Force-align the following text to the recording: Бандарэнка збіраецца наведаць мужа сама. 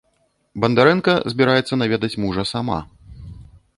Бандарэнка 0.63 1.13
збіраецца 1.33 1.73
наведаць 1.81 2.13
мужа 2.25 2.43
сама. 2.53 2.79